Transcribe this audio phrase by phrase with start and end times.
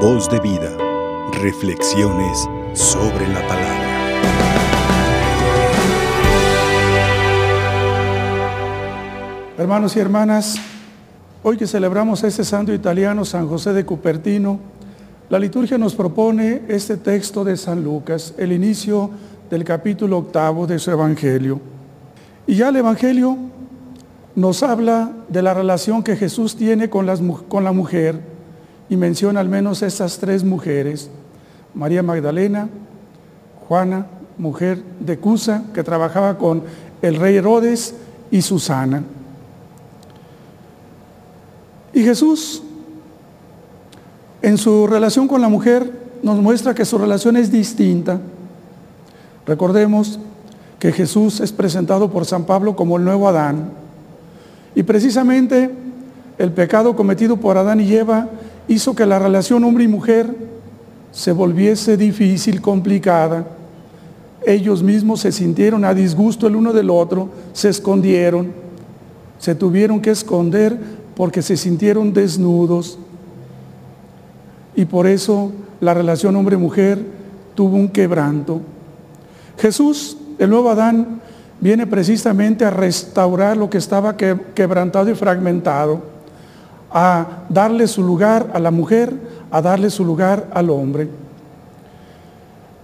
[0.00, 0.76] Voz de vida.
[1.40, 3.86] Reflexiones sobre la palabra.
[9.56, 10.56] Hermanos y hermanas,
[11.42, 14.60] hoy que celebramos a este santo italiano San José de Cupertino,
[15.30, 19.10] la liturgia nos propone este texto de San Lucas, el inicio
[19.48, 21.58] del capítulo octavo de su Evangelio.
[22.46, 23.38] Y ya el Evangelio
[24.34, 27.06] nos habla de la relación que Jesús tiene con,
[27.48, 28.35] con la mujer
[28.88, 31.10] y menciona al menos estas tres mujeres,
[31.74, 32.68] María Magdalena,
[33.68, 34.06] Juana,
[34.38, 36.62] mujer de Cusa, que trabajaba con
[37.02, 37.94] el rey Herodes,
[38.30, 39.02] y Susana.
[41.92, 42.62] Y Jesús,
[44.42, 45.90] en su relación con la mujer,
[46.22, 48.20] nos muestra que su relación es distinta.
[49.46, 50.18] Recordemos
[50.78, 53.70] que Jesús es presentado por San Pablo como el nuevo Adán.
[54.74, 55.70] Y precisamente
[56.36, 58.28] el pecado cometido por Adán y Eva
[58.68, 60.34] hizo que la relación hombre y mujer
[61.12, 63.46] se volviese difícil, complicada.
[64.44, 68.52] Ellos mismos se sintieron a disgusto el uno del otro, se escondieron,
[69.38, 70.78] se tuvieron que esconder
[71.16, 72.98] porque se sintieron desnudos.
[74.74, 77.02] Y por eso la relación hombre-mujer
[77.54, 78.60] tuvo un quebranto.
[79.58, 81.22] Jesús, el nuevo Adán,
[81.60, 86.02] viene precisamente a restaurar lo que estaba quebrantado y fragmentado,
[86.98, 89.12] a darle su lugar a la mujer,
[89.50, 91.10] a darle su lugar al hombre.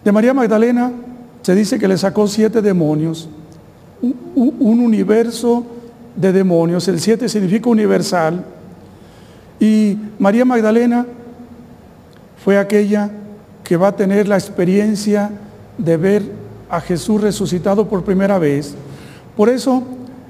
[0.05, 0.93] De María Magdalena
[1.41, 3.31] se dice que le sacó siete demonios,
[4.03, 5.65] un universo
[6.15, 6.87] de demonios.
[6.89, 8.45] El siete significa universal.
[9.59, 11.07] Y María Magdalena
[12.45, 13.11] fue aquella
[13.65, 15.31] que va a tener la experiencia
[15.79, 16.23] de ver
[16.69, 18.75] a Jesús resucitado por primera vez.
[19.39, 19.83] Por eso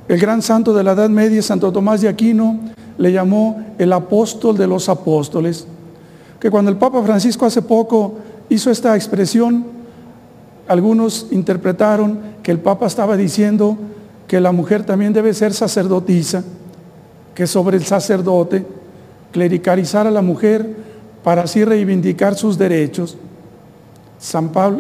[0.07, 2.61] el gran santo de la Edad Media, Santo Tomás de Aquino,
[2.99, 5.67] le llamó el apóstol de los apóstoles.
[6.41, 8.15] Que cuando el Papa Francisco hace poco
[8.49, 9.65] hizo esta expresión,
[10.69, 13.77] algunos interpretaron que el Papa estaba diciendo
[14.27, 16.43] que la mujer también debe ser sacerdotisa,
[17.35, 18.65] que sobre el sacerdote
[19.33, 20.75] clericalizar a la mujer
[21.25, 23.17] para así reivindicar sus derechos.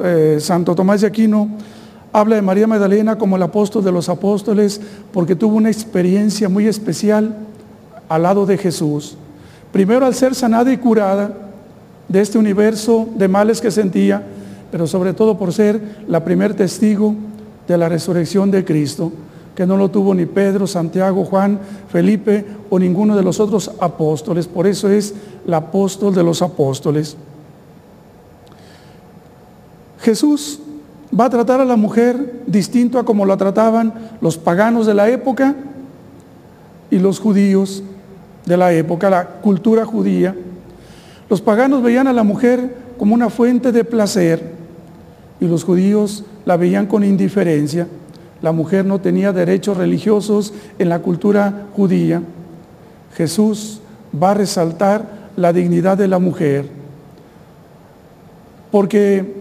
[0.04, 1.48] Eh, Santo Tomás de Aquino
[2.12, 4.81] habla de María Magdalena como el apóstol de los apóstoles
[5.12, 7.37] porque tuvo una experiencia muy especial
[8.15, 9.17] al lado de Jesús.
[9.73, 11.33] Primero al ser sanada y curada
[12.09, 14.23] de este universo de males que sentía,
[14.71, 17.15] pero sobre todo por ser la primer testigo
[17.67, 19.12] de la resurrección de Cristo
[19.55, 21.59] que no lo tuvo ni Pedro, Santiago, Juan,
[21.89, 24.47] Felipe o ninguno de los otros apóstoles.
[24.47, 25.15] Por eso es
[25.47, 27.17] el apóstol de los apóstoles.
[30.00, 30.59] Jesús
[31.19, 35.09] va a tratar a la mujer distinto a como la trataban los paganos de la
[35.11, 35.55] época
[36.91, 37.83] y los judíos
[38.47, 40.34] de la época, la cultura judía.
[41.28, 44.53] Los paganos veían a la mujer como una fuente de placer
[45.41, 47.86] y los judíos la veían con indiferencia
[48.42, 52.22] la mujer no tenía derechos religiosos en la cultura judía.
[53.14, 53.81] Jesús
[54.20, 56.66] va a resaltar la dignidad de la mujer,
[58.72, 59.41] porque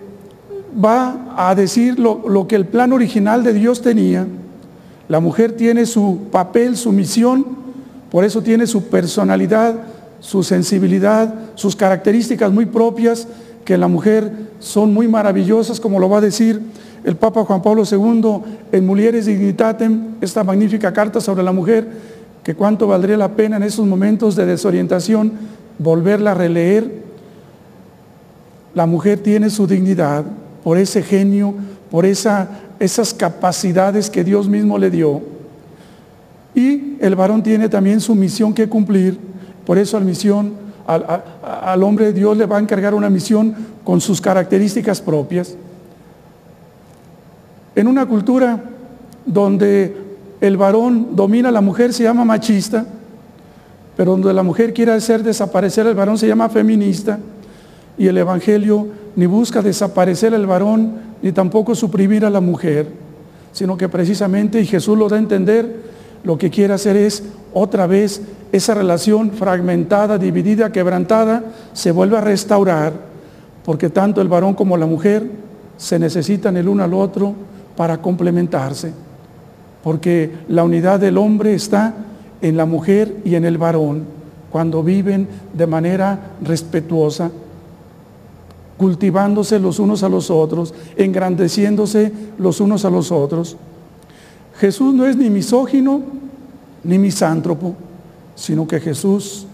[0.73, 4.27] va a decir lo, que el plan original de Dios tenía.
[5.09, 7.45] La mujer tiene su papel, su misión,
[8.11, 9.73] por eso tiene su personalidad,
[10.19, 13.27] su sensibilidad, sus características muy propias,
[13.63, 16.61] que la mujer son muy maravillosas, como lo va a decir
[17.03, 18.41] el Papa Juan Pablo II
[18.71, 21.87] en Mulieres Dignitatem, esta magnífica carta sobre la mujer,
[22.43, 25.31] que cuánto valdría la pena en esos momentos de desorientación
[25.79, 27.01] volverla a releer.
[28.73, 30.25] La mujer tiene su dignidad
[30.63, 31.55] por ese genio,
[31.89, 32.49] por esa,
[32.79, 35.30] esas capacidades que Dios mismo le dio.
[36.53, 39.17] Y el varón tiene también su misión que cumplir.
[39.65, 40.53] Por eso al misión,
[40.85, 45.55] al, hombre de Dios le va a encargar una misión con sus características propias.
[47.75, 48.61] En una cultura
[49.25, 49.95] donde
[50.41, 52.85] el varón domina a la mujer se llama machista,
[53.95, 57.19] pero donde la mujer quiere hacer desaparecer al varón se llama feminista,
[57.97, 62.87] y el Evangelio ni busca desaparecer al varón, ni tampoco suprimir a la mujer,
[63.51, 65.90] sino que precisamente, y Jesús lo da a entender,
[66.23, 67.23] lo que quiere hacer es
[67.53, 68.21] otra vez
[68.51, 72.93] esa relación fragmentada, dividida, quebrantada, se vuelve a restaurar,
[73.63, 75.29] porque tanto el varón como la mujer
[75.77, 77.33] se necesitan el uno al otro
[77.75, 78.91] para complementarse,
[79.83, 81.93] porque la unidad del hombre está
[82.41, 84.03] en la mujer y en el varón,
[84.51, 87.31] cuando viven de manera respetuosa,
[88.77, 93.55] cultivándose los unos a los otros, engrandeciéndose los unos a los otros.
[94.59, 96.01] Jesús no es ni misógino
[96.83, 97.75] ni misántropo,
[98.35, 99.45] sino que Jesús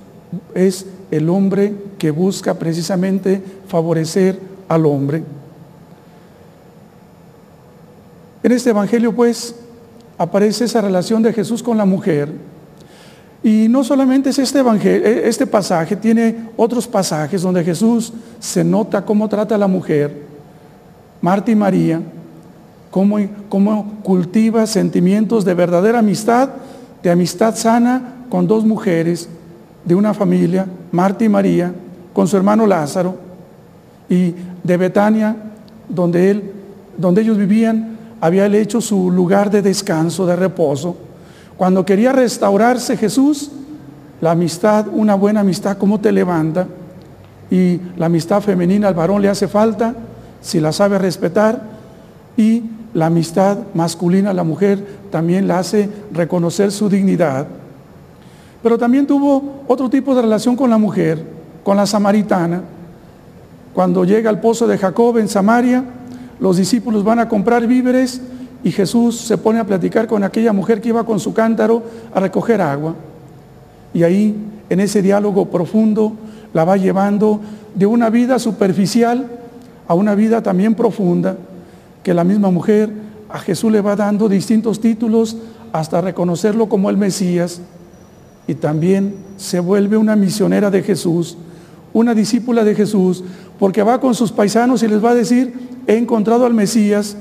[0.53, 5.23] es el hombre que busca precisamente favorecer al hombre.
[8.43, 9.55] En este Evangelio pues
[10.17, 12.31] aparece esa relación de Jesús con la mujer.
[13.43, 18.63] Y no solamente es este, evangelio, e, este pasaje, tiene otros pasajes donde Jesús se
[18.63, 20.23] nota cómo trata a la mujer,
[21.21, 22.01] Marta y María,
[22.97, 26.49] cómo, cómo cultiva sentimientos de verdadera amistad,
[27.03, 29.29] de amistad sana con dos mujeres
[29.85, 31.71] de una familia, Marta y María,
[32.11, 33.13] con su hermano Lázaro,
[34.09, 34.33] y
[34.63, 35.35] de Betania,
[35.87, 36.51] donde, él,
[36.97, 40.97] donde ellos vivían, había hecho su lugar de descanso, de reposo.
[41.55, 43.51] Cuando quería restaurarse Jesús,
[44.21, 46.65] la amistad, una buena amistad, ¿cómo te levanta?
[47.51, 49.93] Y la amistad femenina al varón le hace falta,
[50.41, 51.61] si la sabe respetar,
[52.35, 52.63] y
[52.97, 57.45] la amistad masculina a la mujer también la hace reconocer su dignidad.
[58.63, 61.23] Pero también tuvo otro tipo de relación con la mujer,
[61.63, 62.63] con la samaritana.
[63.75, 65.83] Cuando llega al pozo de Jacob en Samaria,
[66.39, 68.19] los discípulos van a comprar víveres
[68.63, 71.83] y Jesús se pone a platicar con aquella mujer que iba con su cántaro
[72.15, 72.95] a recoger agua.
[73.93, 74.35] Y ahí,
[74.71, 76.13] en ese diálogo profundo,
[76.51, 77.41] la va llevando
[77.75, 79.27] de una vida superficial
[79.87, 81.37] a una vida también profunda,
[82.07, 82.89] que la misma mujer
[83.27, 85.35] a Jesús le va dando distintos títulos
[85.73, 87.59] hasta reconocerlo como el Mesías.
[88.47, 91.37] Y también se vuelve una misionera de Jesús,
[91.91, 93.25] una discípula de Jesús,
[93.59, 95.53] porque va con sus paisanos y les va a decir,
[95.85, 97.17] he encontrado al Mesías,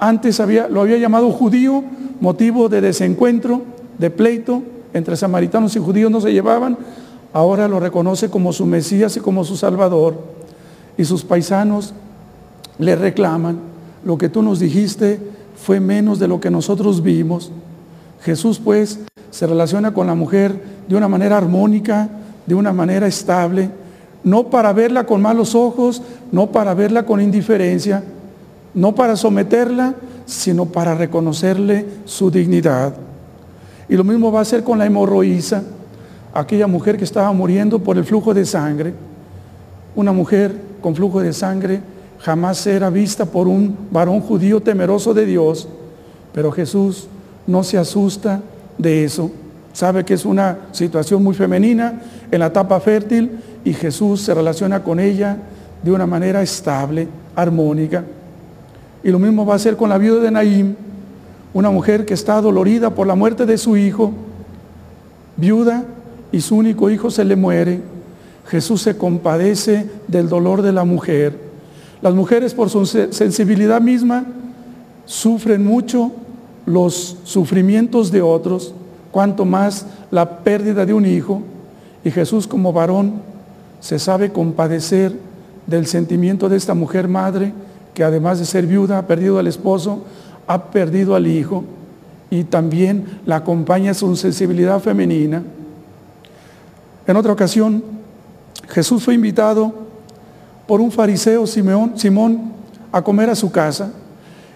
[0.00, 1.84] antes había, lo había llamado judío,
[2.20, 3.62] motivo de desencuentro,
[3.96, 6.76] de pleito, entre samaritanos y judíos no se llevaban,
[7.32, 10.16] ahora lo reconoce como su Mesías y como su Salvador.
[10.96, 11.94] Y sus paisanos
[12.80, 13.67] le reclaman,
[14.08, 15.20] lo que tú nos dijiste
[15.54, 17.52] fue menos de lo que nosotros vimos.
[18.22, 19.00] Jesús pues
[19.30, 20.58] se relaciona con la mujer
[20.88, 22.08] de una manera armónica,
[22.46, 23.68] de una manera estable,
[24.24, 26.00] no para verla con malos ojos,
[26.32, 28.02] no para verla con indiferencia,
[28.72, 29.94] no para someterla,
[30.24, 32.94] sino para reconocerle su dignidad.
[33.90, 35.64] Y lo mismo va a ser con la hemorroísa,
[36.32, 38.94] aquella mujer que estaba muriendo por el flujo de sangre.
[39.94, 41.82] Una mujer con flujo de sangre
[42.20, 45.68] jamás era vista por un varón judío temeroso de Dios,
[46.32, 47.08] pero Jesús
[47.46, 48.40] no se asusta
[48.76, 49.30] de eso.
[49.72, 54.82] Sabe que es una situación muy femenina en la etapa fértil y Jesús se relaciona
[54.82, 55.36] con ella
[55.82, 58.04] de una manera estable, armónica.
[59.02, 60.74] Y lo mismo va a ser con la viuda de Naim,
[61.54, 64.12] una mujer que está dolorida por la muerte de su hijo,
[65.36, 65.84] viuda
[66.32, 67.80] y su único hijo se le muere.
[68.48, 71.47] Jesús se compadece del dolor de la mujer.
[72.00, 74.24] Las mujeres por su sensibilidad misma
[75.04, 76.12] sufren mucho
[76.66, 78.74] los sufrimientos de otros,
[79.10, 81.42] cuanto más la pérdida de un hijo.
[82.04, 83.14] Y Jesús como varón
[83.80, 85.18] se sabe compadecer
[85.66, 87.52] del sentimiento de esta mujer madre
[87.94, 90.04] que además de ser viuda ha perdido al esposo,
[90.46, 91.64] ha perdido al hijo
[92.30, 95.42] y también la acompaña su sensibilidad femenina.
[97.06, 97.82] En otra ocasión,
[98.68, 99.87] Jesús fue invitado
[100.68, 102.52] por un fariseo Simón,
[102.92, 103.90] a comer a su casa.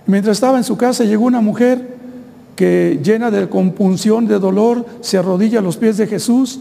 [0.06, 1.96] mientras estaba en su casa llegó una mujer
[2.54, 6.60] que llena de compunción, de dolor, se arrodilla a los pies de Jesús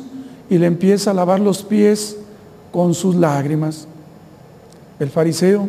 [0.49, 2.15] y le empieza a lavar los pies
[2.71, 3.87] con sus lágrimas.
[5.01, 5.67] El fariseo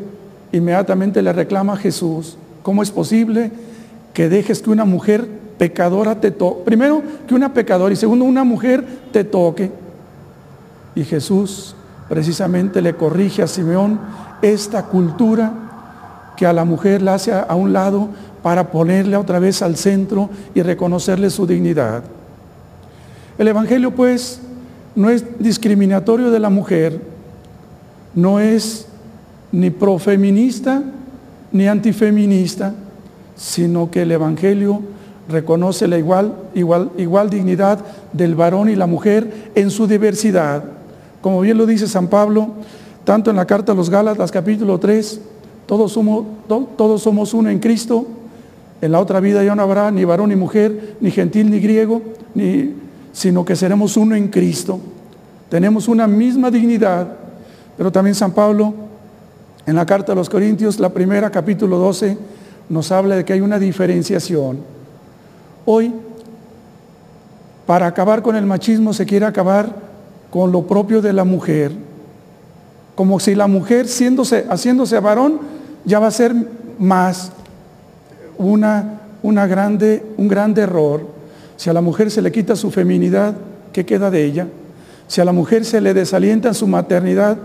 [0.53, 3.51] inmediatamente le reclama a Jesús, ¿cómo es posible
[4.15, 5.27] que dejes que una mujer
[5.59, 6.63] pecadora te toque?
[6.65, 9.73] Primero, que una pecadora y segundo, una mujer te toque.
[10.95, 11.75] Y Jesús
[12.13, 13.99] precisamente le corrige a Simeón
[14.43, 15.51] esta cultura
[16.37, 18.11] que a la mujer la hace a un lado
[18.43, 22.03] para ponerle otra vez al centro y reconocerle su dignidad.
[23.39, 24.43] El Evangelio pues
[24.95, 27.01] no es discriminatorio de la mujer,
[28.15, 28.89] no es
[29.51, 30.83] ni profeminista
[31.51, 32.75] ni antifeminista,
[33.37, 34.83] sino que el Evangelio
[35.31, 37.79] reconoce la igual, igual, igual dignidad
[38.13, 40.82] del varón y la mujer en su diversidad.
[41.23, 42.49] Como bien lo dice San Pablo,
[43.05, 45.21] tanto en la carta a los Gálatas capítulo 3,
[45.67, 48.05] todos somos, todos somos uno en Cristo,
[48.81, 52.03] en la otra vida ya no habrá ni varón ni mujer, ni gentil ni griego,
[52.35, 52.75] ni
[53.13, 54.81] sino que seremos uno en Cristo.
[55.49, 57.07] Tenemos una misma dignidad,
[57.77, 58.75] pero también San Pablo,
[59.65, 62.19] en la carta a los Corintios, la primera, capítulo 12,
[62.69, 64.59] nos habla de que hay una diferenciación.
[65.67, 65.93] Hoy,
[67.65, 69.92] para acabar con el machismo, se quiere acabar
[70.33, 71.73] con lo propio de la mujer.
[72.95, 73.85] Como si la mujer,
[74.49, 75.41] haciéndose varón,
[75.85, 76.35] ya va a ser
[76.79, 77.33] más
[78.39, 81.07] una, una grande, un grande error.
[81.59, 83.35] Si a la mujer se le quita su feminidad,
[83.75, 84.49] ¿qué queda de ella?
[85.07, 87.37] Si a la mujer se le desalienta en su maternidad,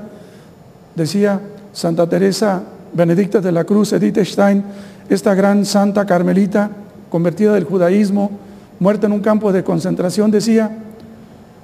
[0.96, 1.42] decía
[1.74, 2.64] Santa Teresa
[2.94, 4.64] Benedicta de la Cruz, Edith Stein,
[5.10, 6.72] esta gran santa carmelita,
[7.10, 8.32] convertida del judaísmo,
[8.80, 10.72] muerta en un campo de concentración, decía,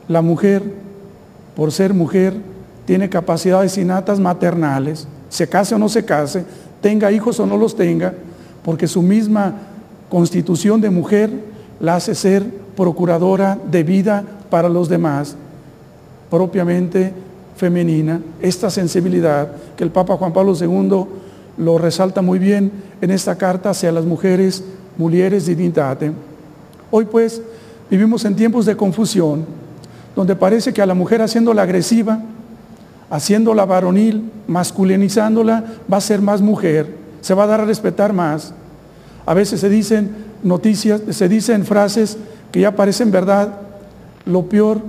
[0.10, 0.83] la mujer,
[1.56, 2.34] por ser mujer,
[2.86, 6.44] tiene capacidades innatas maternales, se case o no se case,
[6.82, 8.14] tenga hijos o no los tenga,
[8.64, 9.54] porque su misma
[10.10, 11.32] constitución de mujer
[11.80, 12.44] la hace ser
[12.76, 15.36] procuradora de vida para los demás,
[16.30, 17.14] propiamente
[17.56, 21.06] femenina, esta sensibilidad que el Papa Juan Pablo II
[21.58, 24.64] lo resalta muy bien en esta carta hacia las mujeres,
[24.98, 26.12] mujeres dignitate.
[26.92, 27.42] Hoy pues
[27.90, 29.46] vivimos en tiempos de confusión,
[30.16, 32.20] donde parece que a la mujer haciéndola agresiva,
[33.10, 38.54] haciéndola varonil, masculinizándola, va a ser más mujer, se va a dar a respetar más.
[39.26, 42.18] A veces se dicen noticias, se dicen frases
[42.52, 43.50] que ya parecen verdad.
[44.26, 44.82] Lo peor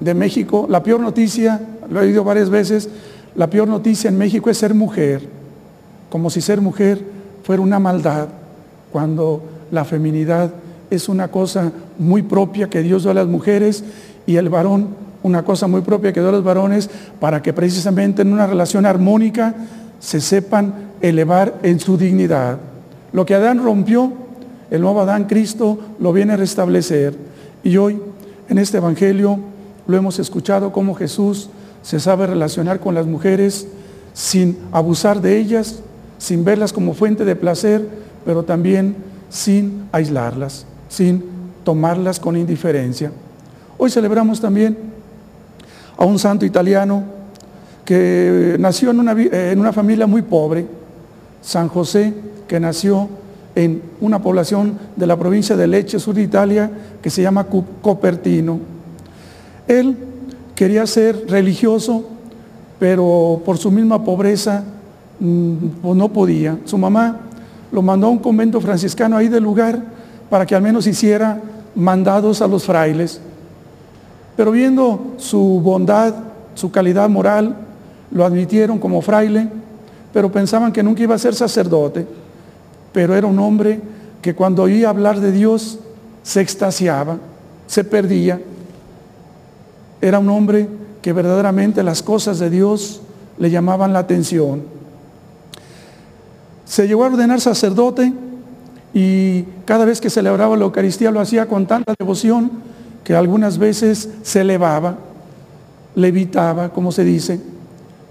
[0.00, 2.88] de México, la peor noticia, lo he oído varias veces,
[3.34, 5.22] la peor noticia en México es ser mujer,
[6.10, 7.02] como si ser mujer
[7.42, 8.28] fuera una maldad,
[8.92, 10.50] cuando la feminidad
[10.90, 13.84] es una cosa muy propia que Dios dio a las mujeres
[14.28, 14.88] y el varón
[15.22, 18.84] una cosa muy propia que dio a los varones para que precisamente en una relación
[18.84, 19.54] armónica
[20.00, 22.58] se sepan elevar en su dignidad.
[23.12, 24.12] Lo que Adán rompió,
[24.70, 27.16] el nuevo Adán Cristo lo viene a restablecer.
[27.64, 28.02] Y hoy
[28.50, 29.40] en este Evangelio
[29.86, 31.48] lo hemos escuchado cómo Jesús
[31.82, 33.66] se sabe relacionar con las mujeres
[34.12, 35.80] sin abusar de ellas,
[36.18, 37.88] sin verlas como fuente de placer,
[38.26, 38.94] pero también
[39.30, 41.24] sin aislarlas, sin
[41.64, 43.10] tomarlas con indiferencia.
[43.80, 44.76] Hoy celebramos también
[45.96, 47.04] a un santo italiano
[47.84, 50.66] que nació en una, en una familia muy pobre,
[51.40, 52.12] San José,
[52.48, 53.08] que nació
[53.54, 56.68] en una población de la provincia de Leche, sur de Italia,
[57.00, 57.46] que se llama
[57.80, 58.58] Copertino.
[59.68, 59.96] Él
[60.56, 62.04] quería ser religioso,
[62.80, 64.64] pero por su misma pobreza
[65.20, 66.58] mm, pues no podía.
[66.64, 67.20] Su mamá
[67.70, 69.80] lo mandó a un convento franciscano ahí del lugar
[70.28, 71.40] para que al menos hiciera
[71.76, 73.20] mandados a los frailes.
[74.38, 76.14] Pero viendo su bondad,
[76.54, 77.56] su calidad moral,
[78.12, 79.48] lo admitieron como fraile,
[80.12, 82.06] pero pensaban que nunca iba a ser sacerdote.
[82.92, 83.80] Pero era un hombre
[84.22, 85.80] que cuando oía hablar de Dios
[86.22, 87.18] se extasiaba,
[87.66, 88.40] se perdía.
[90.00, 90.68] Era un hombre
[91.02, 93.00] que verdaderamente las cosas de Dios
[93.38, 94.62] le llamaban la atención.
[96.64, 98.12] Se llegó a ordenar sacerdote
[98.94, 102.67] y cada vez que celebraba la Eucaristía lo hacía con tanta devoción
[103.08, 104.98] que algunas veces se elevaba,
[105.94, 107.40] levitaba, como se dice,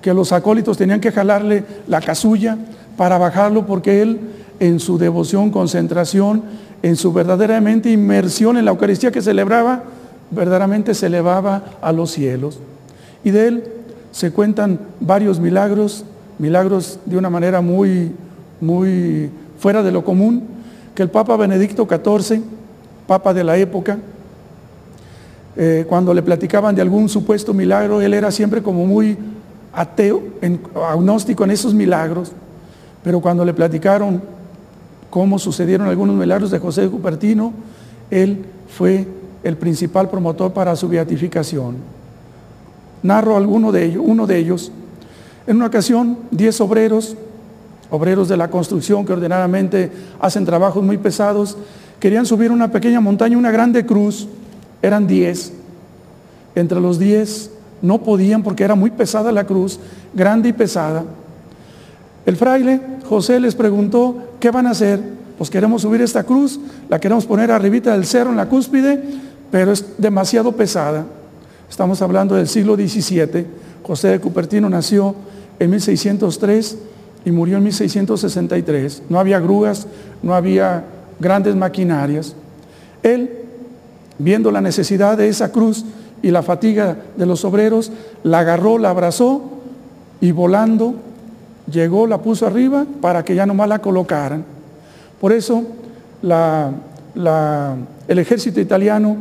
[0.02, 2.58] que los acólitos tenían que jalarle la casulla
[2.98, 4.20] para bajarlo porque él
[4.60, 6.42] en su devoción, concentración,
[6.82, 9.84] en su verdaderamente inmersión en la Eucaristía que celebraba,
[10.32, 12.58] verdaderamente se elevaba a los cielos.
[13.24, 13.64] Y de él
[14.12, 16.06] se cuentan varios milagros,
[16.40, 18.14] milagros de una manera muy,
[18.60, 20.42] muy fuera de lo común,
[20.96, 22.42] que el Papa Benedicto XIV,
[23.06, 24.00] Papa de la época,
[25.60, 29.18] eh, cuando le platicaban de algún supuesto milagro, él era siempre como muy
[29.74, 30.22] ateo,
[30.88, 32.32] agnóstico en esos milagros,
[33.04, 34.22] pero cuando le platicaron
[35.10, 37.54] cómo sucedieron algunos milagros de José de Cupertino,
[38.12, 39.08] él fue
[39.44, 41.78] el principal promotor para su beatificación.
[43.02, 44.72] Narro alguno de ellos, uno de ellos.
[45.48, 47.16] En una ocasión, diez obreros,
[47.90, 51.58] obreros de la construcción que ordenadamente hacen trabajos muy pesados,
[52.00, 54.28] querían subir una pequeña montaña, una grande cruz,
[54.82, 55.54] eran diez.
[56.56, 59.80] Entre los diez no podían porque era muy pesada la cruz,
[60.14, 61.04] grande y pesada.
[62.26, 65.00] El fraile José les preguntó, ¿qué van a hacer?
[65.38, 69.02] Pues queremos subir esta cruz, la queremos poner arribita del cerro en la cúspide,
[69.52, 71.06] pero es demasiado pesada.
[71.70, 73.46] Estamos hablando del siglo XVII.
[73.84, 75.16] José de Cupertino nació
[75.60, 76.78] en 1603
[77.26, 79.04] y murió en 1663.
[79.10, 79.88] No había grúas,
[80.24, 80.84] no había
[81.20, 82.36] grandes maquinarias.
[83.04, 83.47] Él,
[84.20, 85.86] viendo la necesidad de esa cruz
[86.22, 87.92] y la fatiga de los obreros,
[88.24, 89.42] la agarró, la abrazó
[90.20, 90.96] y volando
[91.72, 94.44] llegó, la puso arriba para que ya nomás la colocaran.
[95.20, 95.64] Por eso
[96.24, 99.18] el ejército italiano,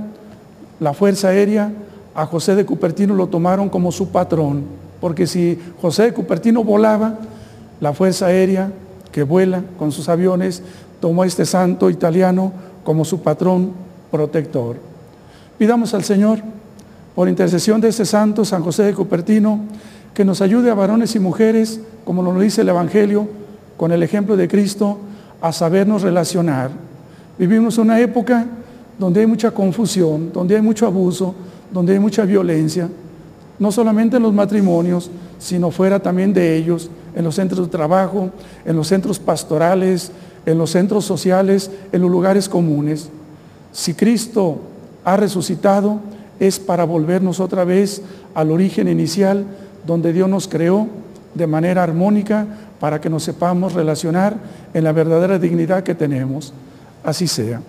[0.81, 1.73] la Fuerza Aérea,
[2.15, 4.65] a José de Cupertino lo tomaron como su patrón,
[5.01, 7.19] porque si José de Cupertino volaba,
[7.81, 8.71] la Fuerza Aérea
[9.13, 10.63] que vuela con sus aviones
[11.01, 12.53] tomó a este santo italiano
[12.85, 13.73] como su patrón
[14.11, 14.77] protector.
[15.59, 16.41] Pidamos al Señor,
[17.15, 19.61] por intercesión de este santo, San José de Cupertino,
[20.13, 23.29] que nos ayude a varones y mujeres, como nos dice el Evangelio,
[23.77, 24.99] con el ejemplo de Cristo,
[25.41, 26.71] a sabernos relacionar.
[27.39, 28.47] Vivimos una época
[28.99, 31.35] donde hay mucha confusión, donde hay mucho abuso,
[31.71, 32.89] donde hay mucha violencia,
[33.59, 38.31] no solamente en los matrimonios, sino fuera también de ellos, en los centros de trabajo,
[38.65, 40.11] en los centros pastorales,
[40.45, 43.09] en los centros sociales, en los lugares comunes.
[43.77, 44.59] Si Cristo
[45.05, 46.01] ha resucitado,
[46.41, 48.01] es para volvernos otra vez
[48.35, 49.45] al origen inicial,
[49.87, 50.87] donde Dios nos creó
[51.35, 52.47] de manera armónica
[52.81, 54.35] para que nos sepamos relacionar
[54.73, 56.55] en la verdadera dignidad que tenemos.
[57.05, 57.61] Así sea.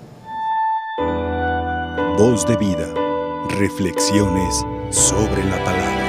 [2.17, 2.87] Voz de vida.
[3.59, 6.06] Reflexiones sobre la palabra.